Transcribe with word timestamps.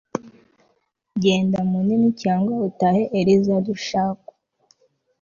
genda 1.23 1.59
munini 1.69 2.09
cyangwa 2.21 2.53
utahe.- 2.67 3.01
eliza 3.19 3.55
dushku 3.67 4.33